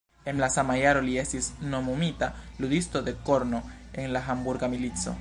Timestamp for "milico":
4.77-5.09